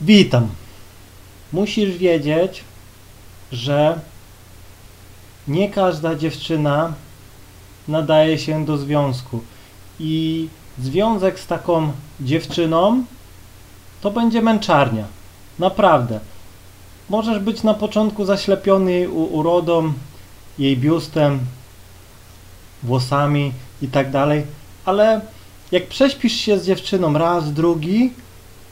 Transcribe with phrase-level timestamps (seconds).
[0.00, 0.48] Witam.
[1.52, 2.64] Musisz wiedzieć,
[3.52, 4.00] że
[5.48, 6.92] nie każda dziewczyna
[7.88, 9.40] nadaje się do związku.
[10.00, 10.48] I
[10.78, 13.04] związek z taką dziewczyną
[14.00, 15.04] to będzie męczarnia.
[15.58, 16.20] Naprawdę.
[17.08, 19.92] Możesz być na początku zaślepiony urodą,
[20.58, 21.38] jej biustem,
[22.82, 23.52] włosami
[23.82, 24.46] i tak dalej,
[24.84, 25.20] ale
[25.72, 28.12] jak prześpisz się z dziewczyną raz, drugi,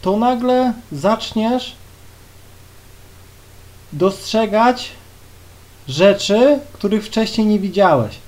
[0.06, 1.74] to nagle zaczniesz
[3.92, 4.90] dostrzegać
[5.88, 8.18] rzeczy, których wcześniej nie widziałeś.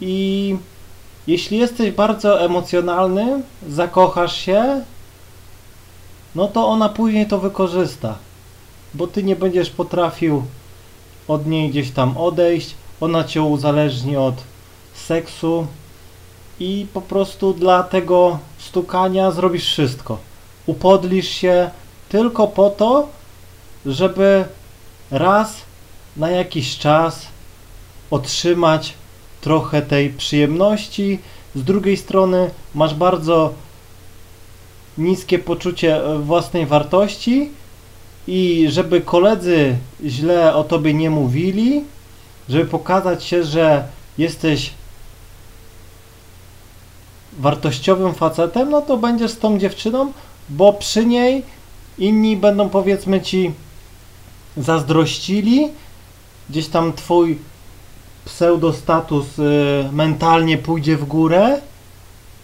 [0.00, 0.56] I
[1.26, 4.84] jeśli jesteś bardzo emocjonalny, zakochasz się,
[6.34, 8.18] no to ona później to wykorzysta,
[8.94, 10.44] bo ty nie będziesz potrafił
[11.28, 14.34] od niej gdzieś tam odejść, ona cię uzależni od
[14.94, 15.66] seksu
[16.60, 20.27] i po prostu dla tego stukania zrobisz wszystko.
[20.68, 21.70] Upodlisz się
[22.08, 23.08] tylko po to,
[23.86, 24.44] żeby
[25.10, 25.54] raz
[26.16, 27.26] na jakiś czas
[28.10, 28.94] otrzymać
[29.40, 31.18] trochę tej przyjemności.
[31.54, 33.54] Z drugiej strony masz bardzo
[34.98, 37.50] niskie poczucie własnej wartości
[38.26, 41.84] i żeby koledzy źle o tobie nie mówili,
[42.48, 43.84] żeby pokazać się, że
[44.18, 44.70] jesteś
[47.38, 50.12] wartościowym facetem, no to będziesz z tą dziewczyną,
[50.50, 51.42] bo przy niej
[51.98, 53.52] inni będą powiedzmy ci
[54.56, 55.68] zazdrościli,
[56.50, 57.38] gdzieś tam twój
[58.24, 61.60] pseudostatus y, mentalnie pójdzie w górę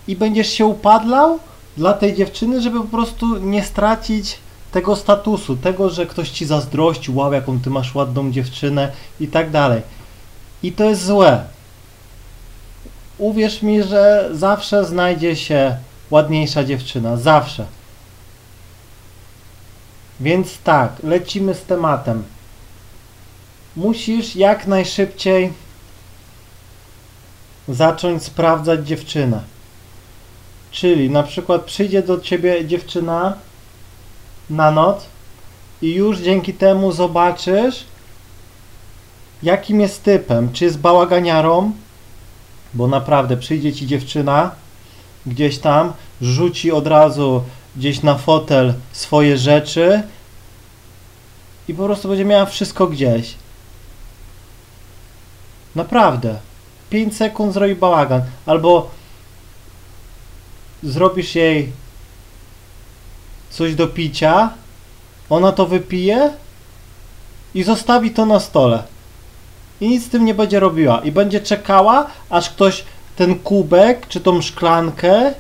[0.09, 1.39] i będziesz się upadlał
[1.77, 4.39] dla tej dziewczyny, żeby po prostu nie stracić
[4.73, 9.51] tego statusu, tego, że ktoś ci zazdrości, wow, jaką ty masz ładną dziewczynę i tak
[9.51, 9.83] dalej.
[10.63, 11.45] I to jest złe.
[13.19, 15.77] Uwierz mi, że zawsze znajdzie się
[16.11, 17.67] ładniejsza dziewczyna, zawsze.
[20.25, 22.25] Więc tak, lecimy z tematem.
[23.77, 25.53] Musisz jak najszybciej
[27.69, 29.41] zacząć sprawdzać dziewczynę.
[30.71, 33.37] Czyli na przykład przyjdzie do ciebie dziewczyna
[34.51, 35.07] na noc
[35.83, 37.85] i już dzięki temu zobaczysz,
[39.43, 40.53] jakim jest typem.
[40.53, 41.73] Czy jest bałaganiarą,
[42.75, 44.51] bo naprawdę przyjdzie ci dziewczyna
[45.27, 47.43] gdzieś tam, rzuci od razu
[47.77, 50.03] gdzieś na fotel swoje rzeczy
[51.69, 53.35] i po prostu będzie miała wszystko gdzieś.
[55.75, 56.39] Naprawdę.
[56.91, 58.23] 5 sekund zrobi bałagan.
[58.47, 58.91] Albo
[60.83, 61.73] zrobisz jej
[63.51, 64.51] coś do picia,
[65.31, 66.31] ona to wypije
[67.55, 68.83] i zostawi to na stole.
[69.81, 71.01] I nic z tym nie będzie robiła.
[71.01, 72.85] I będzie czekała, aż ktoś
[73.17, 75.35] ten kubek, czy tą szklankę,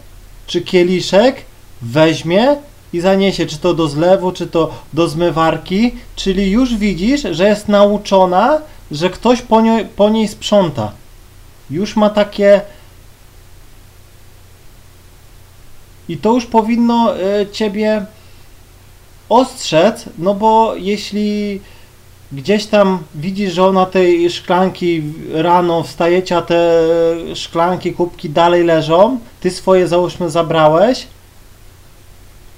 [0.46, 1.42] czy kieliszek
[1.82, 2.56] weźmie
[2.94, 5.94] i zaniesie, czy to do zlewu, czy to do zmywarki.
[6.16, 8.60] Czyli już widzisz, że jest nauczona,
[8.90, 10.92] że ktoś po niej, po niej sprząta.
[11.70, 12.60] Już ma takie.
[16.08, 18.06] I to już powinno y, ciebie
[19.28, 21.60] ostrzec, no bo jeśli
[22.32, 26.82] gdzieś tam widzisz, że ona tej szklanki rano wstajecie, a te
[27.34, 31.06] szklanki, kubki dalej leżą, ty swoje załóżmy zabrałeś,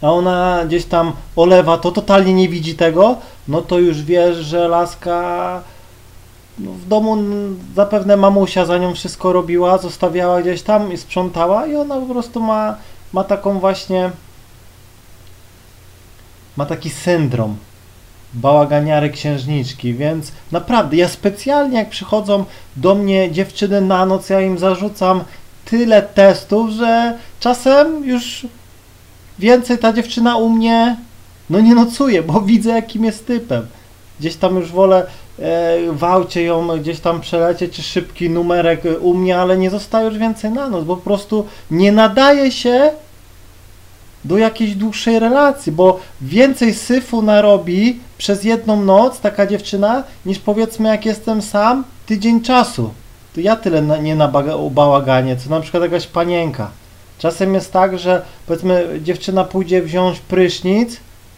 [0.02, 3.16] a ona gdzieś tam olewa to, totalnie nie widzi tego,
[3.48, 5.62] no to już wiesz, że laska
[6.58, 7.16] no, w domu
[7.74, 12.40] zapewne mamusia za nią wszystko robiła, zostawiała gdzieś tam i sprzątała i ona po prostu
[12.40, 12.76] ma,
[13.12, 14.10] ma taką właśnie
[16.56, 17.56] ma taki syndrom
[18.34, 22.44] bałaganiary księżniczki, więc naprawdę ja specjalnie jak przychodzą
[22.76, 25.24] do mnie dziewczyny na noc, ja im zarzucam
[25.64, 28.46] tyle testów, że czasem już
[29.38, 30.96] więcej ta dziewczyna u mnie
[31.50, 33.66] no nie nocuje, bo widzę jakim jest typem.
[34.20, 35.06] Gdzieś tam już wolę
[35.38, 40.06] e, w aucie ją gdzieś tam przelecieć, czy szybki numerek u mnie, ale nie zostaje
[40.06, 42.90] już więcej na noc, bo po prostu nie nadaje się
[44.24, 50.88] do jakiejś dłuższej relacji, bo więcej syfu narobi przez jedną noc taka dziewczyna, niż powiedzmy
[50.88, 52.90] jak jestem sam tydzień czasu.
[53.34, 54.28] To ja tyle na, nie na
[54.70, 56.70] bałaganie, co na przykład jakaś panienka.
[57.18, 60.96] Czasem jest tak, że powiedzmy dziewczyna pójdzie wziąć prysznic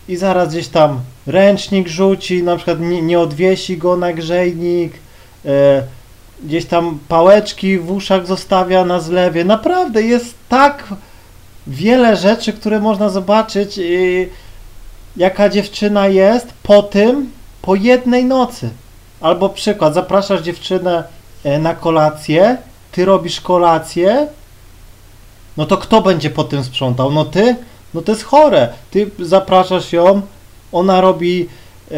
[0.08, 4.92] i zaraz gdzieś tam ręcznik rzuci, na przykład nie, nie odwiesi go na grzejnik,
[5.44, 5.82] e,
[6.44, 9.44] gdzieś tam pałeczki w uszach zostawia na zlewie.
[9.44, 10.84] Naprawdę jest tak
[11.66, 14.28] wiele rzeczy, które można zobaczyć, yy,
[15.16, 17.30] jaka dziewczyna jest po tym,
[17.62, 18.70] po jednej nocy.
[19.20, 21.04] Albo przykład, zapraszasz dziewczynę
[21.44, 22.56] e, na kolację,
[22.92, 24.26] ty robisz kolację,
[25.58, 27.10] no to kto będzie po tym sprzątał?
[27.10, 27.56] No ty?
[27.94, 28.68] No to jest chore.
[28.90, 30.22] Ty zapraszasz ją,
[30.72, 31.48] ona robi,
[31.90, 31.96] e,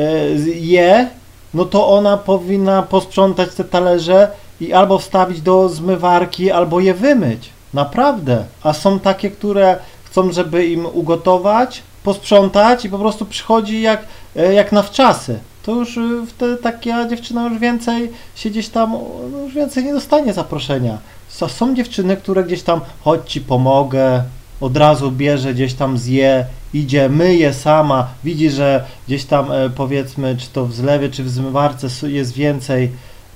[0.54, 1.08] je,
[1.54, 4.28] no to ona powinna posprzątać te talerze
[4.60, 7.50] i albo wstawić do zmywarki, albo je wymyć.
[7.74, 8.44] Naprawdę.
[8.62, 14.04] A są takie, które chcą, żeby im ugotować, posprzątać i po prostu przychodzi jak,
[14.36, 15.38] e, jak na wczasy.
[15.62, 18.92] To już y, wtedy taka dziewczyna już więcej się gdzieś tam,
[19.32, 20.98] no już więcej nie dostanie zaproszenia.
[21.30, 24.22] Są, dziewczyny, które gdzieś tam, chodź ci pomogę,
[24.60, 30.36] od razu bierze, gdzieś tam zje, idzie, myje sama, widzi, że gdzieś tam e, powiedzmy,
[30.36, 32.90] czy to w zlewie, czy w zmywarce jest więcej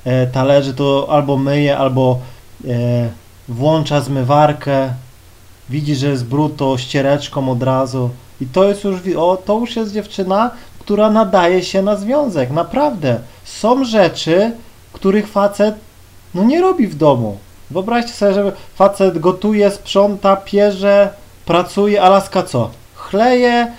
[0.04, 2.18] e, talerzy, to albo myje, albo
[2.68, 3.08] e,
[3.48, 4.94] włącza zmywarkę,
[5.70, 8.10] widzi, że jest brud, to ściereczką od razu.
[8.40, 13.20] I to jest już, o, to już jest dziewczyna, która nadaje się na związek, naprawdę.
[13.44, 14.52] Są rzeczy,
[14.92, 15.74] których facet
[16.34, 17.38] no nie robi w domu.
[17.70, 21.08] Wyobraźcie sobie, że facet gotuje, sprząta, pierze,
[21.46, 22.70] pracuje, a laska co?
[22.94, 23.72] Chleje,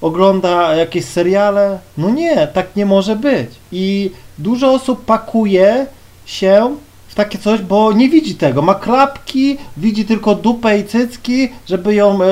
[0.00, 1.78] ogląda jakieś seriale?
[1.98, 3.50] No nie, tak nie może być.
[3.72, 5.86] I dużo osób pakuje
[6.26, 6.76] się
[7.08, 8.62] w takie coś, bo nie widzi tego.
[8.62, 12.26] Ma klapki, widzi tylko dupę i cycki, żeby ją e,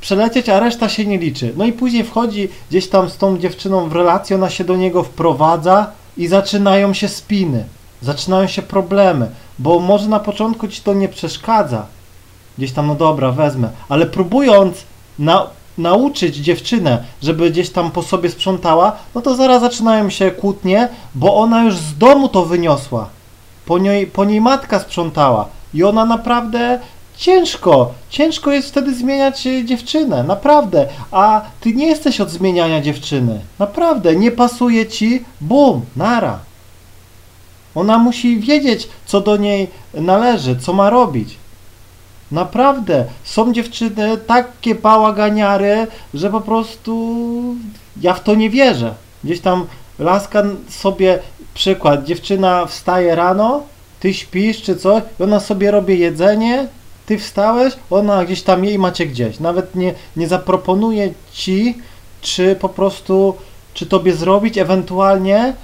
[0.00, 1.52] przelecieć, a reszta się nie liczy.
[1.56, 5.02] No i później wchodzi gdzieś tam z tą dziewczyną w relację, ona się do niego
[5.02, 7.64] wprowadza i zaczynają się spiny,
[8.02, 9.30] zaczynają się problemy,
[9.60, 11.86] bo może na początku ci to nie przeszkadza.
[12.58, 14.76] Gdzieś tam, no dobra, wezmę, ale próbując
[15.18, 15.46] na,
[15.78, 21.36] nauczyć dziewczynę, żeby gdzieś tam po sobie sprzątała, no to zaraz zaczynają się kłótnie, bo
[21.36, 23.08] ona już z domu to wyniosła.
[23.66, 26.80] Po niej, po niej matka sprzątała i ona naprawdę
[27.16, 30.86] ciężko, ciężko jest wtedy zmieniać e, dziewczynę, naprawdę.
[31.10, 36.38] A ty nie jesteś od zmieniania dziewczyny, naprawdę, nie pasuje ci, bum, nara.
[37.74, 41.36] Ona musi wiedzieć, co do niej należy, co ma robić.
[42.32, 47.14] Naprawdę, są dziewczyny takie bałaganiary, że po prostu
[48.00, 48.94] ja w to nie wierzę.
[49.24, 49.66] Gdzieś tam
[49.98, 51.18] laska sobie,
[51.54, 53.62] przykład, dziewczyna wstaje rano,
[54.00, 56.68] ty śpisz czy coś, ona sobie robi jedzenie,
[57.06, 59.40] ty wstałeś, ona gdzieś tam jej macie gdzieś.
[59.40, 61.78] Nawet nie, nie zaproponuje ci,
[62.20, 63.34] czy po prostu,
[63.74, 65.54] czy tobie zrobić, ewentualnie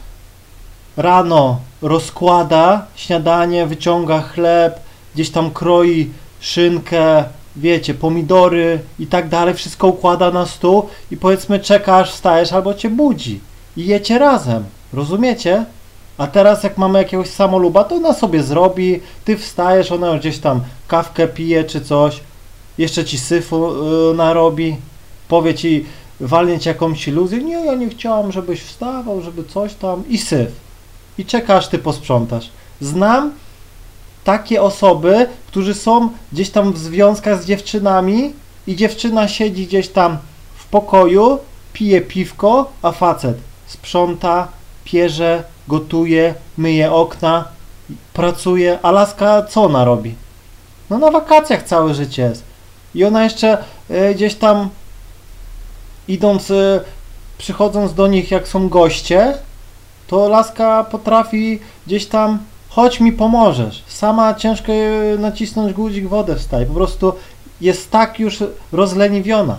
[0.97, 4.81] rano rozkłada śniadanie, wyciąga chleb,
[5.15, 6.11] gdzieś tam kroi
[6.41, 7.25] szynkę,
[7.57, 12.75] wiecie, pomidory i tak dalej, wszystko układa na stół i powiedzmy czeka aż wstajesz albo
[12.75, 13.41] cię budzi
[13.77, 15.65] i jecie razem, rozumiecie?
[16.19, 20.61] A teraz jak mamy jakiegoś samoluba, to ona sobie zrobi, ty wstajesz, ona gdzieś tam
[20.89, 22.21] kawkę pije czy coś,
[22.79, 24.77] jeszcze ci syfu yy, narobi,
[25.29, 25.85] powie ci,
[26.21, 30.66] walnie ci jakąś iluzję, nie, ja nie chciałam, żebyś wstawał, żeby coś tam i syf.
[31.19, 32.51] I czekasz, ty posprzątasz.
[32.81, 33.33] Znam
[34.25, 38.33] takie osoby, którzy są gdzieś tam w związkach z dziewczynami
[38.67, 40.19] i dziewczyna siedzi gdzieś tam
[40.57, 41.39] w pokoju,
[41.73, 43.37] pije piwko, a facet
[43.67, 44.49] sprząta,
[44.85, 47.45] pierze, gotuje, myje okna,
[48.13, 50.15] pracuje, a laska co ona robi?
[50.91, 52.43] No na wakacjach całe życie jest.
[52.95, 53.59] I ona jeszcze
[53.91, 54.69] e, gdzieś tam
[56.09, 56.81] idąc, e,
[57.39, 59.39] przychodząc do nich jak są goście,
[60.07, 62.39] to laska potrafi gdzieś tam
[62.69, 63.83] chodź mi pomożesz.
[63.87, 64.73] Sama ciężko
[65.19, 66.67] nacisnąć guzik, wodę wstaje.
[66.67, 67.13] Po prostu
[67.61, 68.39] jest tak już
[68.73, 69.57] rozleniwiona.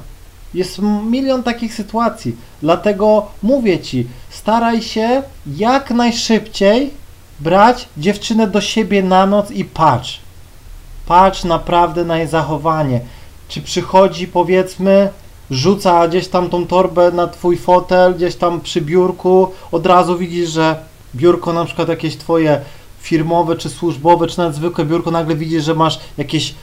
[0.53, 0.79] Jest
[1.09, 2.35] milion takich sytuacji.
[2.61, 5.23] Dlatego mówię ci, staraj się
[5.57, 6.92] jak najszybciej
[7.39, 10.19] brać dziewczynę do siebie na noc i patrz.
[11.06, 12.99] Patrz naprawdę na jej zachowanie.
[13.47, 15.09] Czy przychodzi, powiedzmy,
[15.51, 20.49] rzuca gdzieś tam tą torbę na twój fotel, gdzieś tam przy biurku, od razu widzisz,
[20.49, 20.75] że
[21.16, 22.61] biurko na przykład jakieś twoje
[22.99, 26.54] firmowe, czy służbowe, czy nawet zwykłe biurko, nagle widzisz, że masz jakieś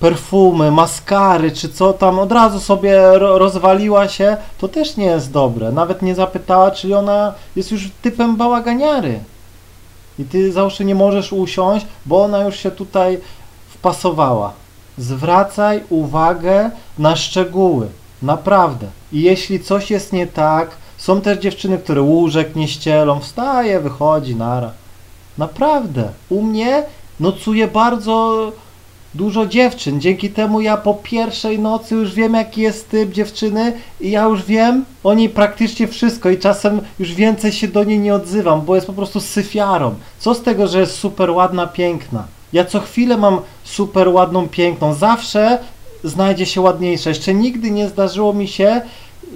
[0.00, 5.32] perfumy, maskary, czy co tam, od razu sobie ro rozwaliła się, to też nie jest
[5.32, 5.72] dobre.
[5.72, 9.20] Nawet nie zapytała, czyli ona jest już typem bałaganiary.
[10.18, 13.18] I ty załóżmy nie możesz usiąść, bo ona już się tutaj
[13.68, 14.52] wpasowała.
[14.98, 17.88] Zwracaj uwagę na szczegóły.
[18.22, 18.86] Naprawdę.
[19.12, 24.36] I jeśli coś jest nie tak, są też dziewczyny, które łóżek nie ścielą, wstaje, wychodzi,
[24.36, 24.70] nara.
[25.38, 26.08] Naprawdę.
[26.28, 26.82] U mnie
[27.20, 28.52] nocuje bardzo
[29.14, 30.00] dużo dziewczyn.
[30.00, 34.44] Dzięki temu ja po pierwszej nocy już wiem, jaki jest typ dziewczyny i ja już
[34.44, 38.74] wiem o niej praktycznie wszystko i czasem już więcej się do niej nie odzywam, bo
[38.74, 39.94] jest po prostu syfiarą.
[40.18, 42.24] Co z tego, że jest super ładna, piękna?
[42.52, 44.94] Ja co chwilę mam super ładną, piękną.
[44.94, 45.58] Zawsze
[46.04, 47.08] znajdzie się ładniejsza.
[47.08, 48.80] Jeszcze nigdy nie zdarzyło mi się,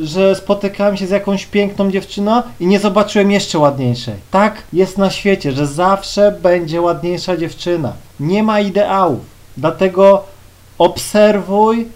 [0.00, 4.14] że spotykałem się z jakąś piękną dziewczyną i nie zobaczyłem jeszcze ładniejszej.
[4.30, 7.92] Tak jest na świecie, że zawsze będzie ładniejsza dziewczyna.
[8.20, 9.20] Nie ma ideałów.
[9.56, 10.24] Dlatego
[10.78, 11.86] obserwuj,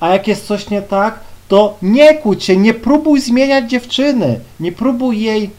[0.00, 4.72] A jak jest coś nie tak, to nie kłóć się, nie próbuj zmieniać dziewczyny, nie
[4.72, 5.50] próbuj jej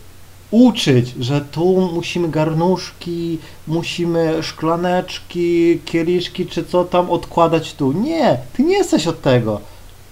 [0.51, 7.92] uczyć, że tu musimy garnuszki, musimy szklaneczki, kieliszki czy co tam odkładać tu.
[7.92, 9.62] Nie, ty nie jesteś od tego.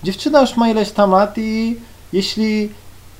[0.04, 1.75] Dziewczyna już ma ileś tam lat i
[2.13, 2.70] jeśli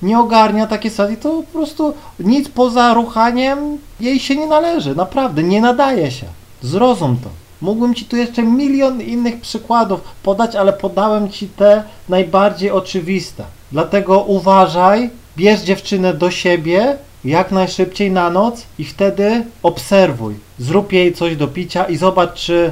[0.01, 4.95] nie ogarnia takiej sytuacji, to po prostu nic poza ruchaniem jej się nie należy.
[4.95, 6.25] Naprawdę, nie nadaje się.
[6.62, 7.29] Zrozum to.
[7.62, 13.43] Mógłbym Ci tu jeszcze milion innych przykładów podać, ale podałem Ci te najbardziej oczywiste.
[13.72, 20.35] Dlatego uważaj, bierz dziewczynę do siebie jak najszybciej na noc i wtedy obserwuj.
[20.59, 22.71] Zrób jej coś do picia i zobacz, czy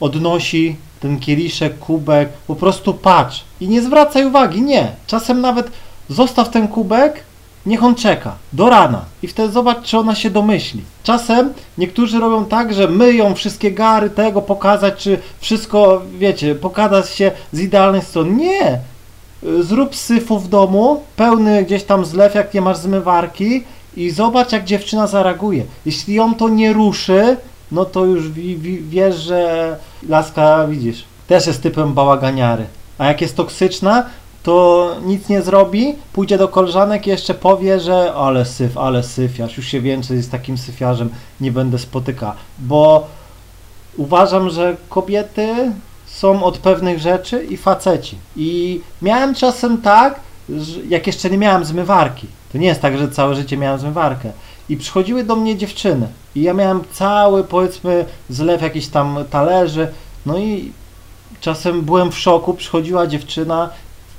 [0.00, 2.28] odnosi ten kieliszek, kubek.
[2.46, 4.92] Po prostu patrz i nie zwracaj uwagi, nie.
[5.06, 5.70] Czasem nawet
[6.08, 7.24] zostaw ten kubek,
[7.66, 10.82] niech on czeka do rana i wtedy zobacz, czy ona się domyśli.
[11.02, 17.32] Czasem niektórzy robią tak, że myją wszystkie gary tego, pokazać, czy wszystko, wiecie, pokazać się
[17.52, 18.30] z idealnej strony.
[18.30, 18.78] Nie!
[19.60, 23.64] Zrób syfu w domu, pełny gdzieś tam zlew, jak nie masz zmywarki
[23.96, 25.64] i zobacz, jak dziewczyna zareaguje.
[25.86, 27.36] Jeśli ją to nie ruszy,
[27.72, 29.76] no to już wi- wi- wiesz, że
[30.08, 32.64] laska, widzisz, też jest typem bałaganiary.
[32.98, 34.06] A jak jest toksyczna,
[34.42, 39.56] to nic nie zrobi, pójdzie do koleżanek i jeszcze powie, że ale syf, ale syfiarz,
[39.56, 41.10] już się co jest takim syfiarzem,
[41.40, 43.06] nie będę spotyka, bo
[43.96, 45.72] uważam, że kobiety
[46.06, 48.16] są od pewnych rzeczy i faceci.
[48.36, 50.20] I miałem czasem tak,
[50.88, 54.32] jak jeszcze nie miałem zmywarki, to nie jest tak, że całe życie miałem zmywarkę,
[54.68, 59.88] i przychodziły do mnie dziewczyny i ja miałem cały, powiedzmy, zlew jakichś tam talerzy,
[60.26, 60.72] no i
[61.40, 63.70] czasem byłem w szoku, przychodziła dziewczyna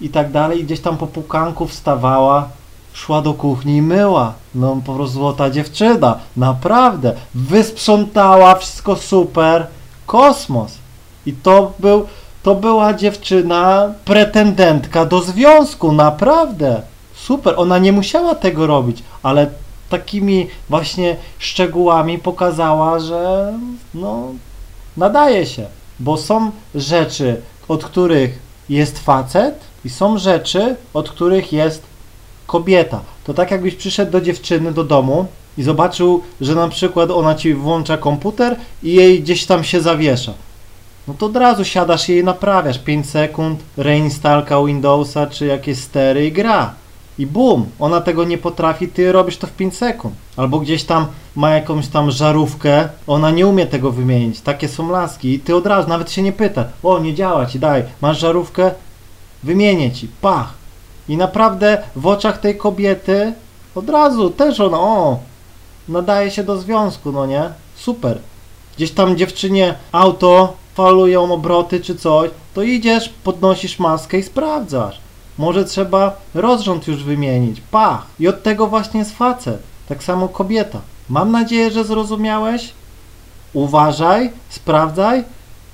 [0.02, 2.50] i tak dalej, i gdzieś tam po pukanku wstawała,
[2.94, 4.34] szła do kuchni i myła.
[4.56, 7.14] No po prostu złota dziewczyna, naprawdę.
[7.36, 9.68] Wysprzątała, wszystko super.
[10.06, 10.78] Kosmos.
[11.26, 12.06] I to był,
[12.44, 16.82] to była dziewczyna pretendentka do związku, naprawdę.
[17.14, 19.48] Super, ona nie musiała tego robić, ale
[19.90, 23.54] takimi właśnie szczegółami pokazała, że
[23.94, 24.28] no
[24.98, 25.66] nadaje się,
[26.00, 28.40] bo są rzeczy, od których
[28.70, 31.84] jest facet i są rzeczy, od których jest
[32.48, 33.02] kobieta.
[33.24, 35.26] To tak jakbyś przyszedł do dziewczyny do domu
[35.58, 40.34] i zobaczył, że na przykład ona ci włącza komputer i jej gdzieś tam się zawiesza.
[41.08, 46.28] No to od razu siadasz i jej naprawiasz 5 sekund, reinstalka Windowsa czy jakieś stery
[46.28, 46.74] i gra.
[47.20, 50.16] I bum, ona tego nie potrafi, ty robisz to w 5 sekund.
[50.38, 54.42] Albo gdzieś tam ma jakąś tam żarówkę, ona nie umie tego wymienić.
[54.42, 56.66] Takie są laski i ty od razu nawet się nie pyta.
[56.84, 58.72] O, nie działa ci, daj, masz żarówkę?
[59.44, 60.54] Wymienię ci, pach.
[61.10, 63.34] I naprawdę w oczach tej kobiety
[63.76, 65.20] od razu też ona, o,
[65.90, 67.44] nadaje się do związku, no nie?
[67.76, 68.20] Super.
[68.76, 75.00] Gdzieś tam dziewczynie auto falują obroty czy coś, to idziesz, podnosisz maskę i sprawdzasz.
[75.38, 77.62] Może trzeba rozrząd już wymienić.
[77.72, 78.06] Pach!
[78.20, 79.60] I od tego właśnie jest facet.
[79.90, 80.82] Tak samo kobieta.
[81.10, 82.74] Mam nadzieję, że zrozumiałeś.
[83.54, 85.24] Uważaj, sprawdzaj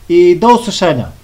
[0.09, 1.20] i do usłyszenia.